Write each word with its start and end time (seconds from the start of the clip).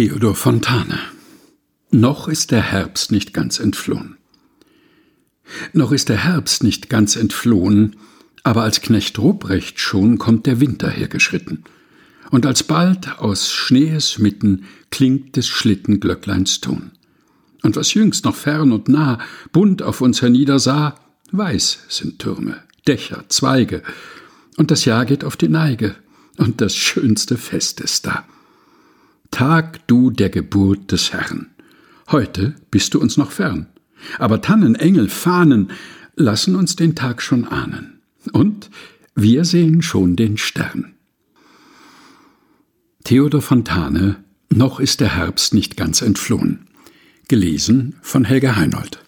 Theodor 0.00 0.34
Fontane 0.34 0.98
Noch 1.90 2.26
ist 2.26 2.52
der 2.52 2.62
Herbst 2.62 3.12
nicht 3.12 3.34
ganz 3.34 3.58
entflohen. 3.60 4.16
Noch 5.74 5.92
ist 5.92 6.08
der 6.08 6.24
Herbst 6.24 6.62
nicht 6.62 6.88
ganz 6.88 7.16
entflohen, 7.16 7.96
aber 8.42 8.62
als 8.62 8.80
Knecht 8.80 9.18
Ruprecht 9.18 9.78
schon 9.78 10.16
kommt 10.16 10.46
der 10.46 10.58
Winter 10.58 10.88
hergeschritten. 10.88 11.64
Und 12.30 12.46
alsbald 12.46 13.18
aus 13.18 13.52
Schnees 13.52 14.18
mitten 14.18 14.64
klingt 14.90 15.36
des 15.36 15.48
Schlittenglöckleins 15.48 16.62
Ton. 16.62 16.92
Und 17.62 17.76
was 17.76 17.92
jüngst 17.92 18.24
noch 18.24 18.36
fern 18.36 18.72
und 18.72 18.88
nah 18.88 19.18
bunt 19.52 19.82
auf 19.82 20.00
uns 20.00 20.22
herniedersah, 20.22 20.94
weiß 21.30 21.78
sind 21.90 22.20
Türme, 22.20 22.56
Dächer, 22.88 23.26
Zweige, 23.28 23.82
und 24.56 24.70
das 24.70 24.86
Jahr 24.86 25.04
geht 25.04 25.24
auf 25.24 25.36
die 25.36 25.50
Neige, 25.50 25.94
und 26.38 26.62
das 26.62 26.74
schönste 26.74 27.36
Fest 27.36 27.82
ist 27.82 28.06
da. 28.06 28.24
Tag 29.30 29.86
du 29.86 30.10
der 30.10 30.30
Geburt 30.30 30.92
des 30.92 31.12
Herrn. 31.12 31.46
Heute 32.10 32.54
bist 32.70 32.94
du 32.94 33.00
uns 33.00 33.16
noch 33.16 33.30
fern. 33.30 33.66
Aber 34.18 34.40
Tannen, 34.40 34.74
Engel, 34.74 35.08
Fahnen 35.08 35.70
lassen 36.16 36.56
uns 36.56 36.76
den 36.76 36.94
Tag 36.94 37.22
schon 37.22 37.46
ahnen. 37.46 38.00
Und 38.32 38.70
wir 39.14 39.44
sehen 39.44 39.82
schon 39.82 40.16
den 40.16 40.36
Stern. 40.36 40.94
Theodor 43.04 43.42
Fontane 43.42 44.16
Noch 44.50 44.80
ist 44.80 45.00
der 45.00 45.16
Herbst 45.16 45.54
nicht 45.54 45.76
ganz 45.76 46.02
entflohen. 46.02 46.66
Gelesen 47.28 47.96
von 48.02 48.24
Helga 48.24 48.56
Heinold. 48.56 48.99